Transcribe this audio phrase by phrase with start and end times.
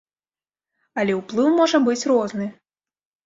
[1.01, 2.47] Але ўплыў можа быць розны.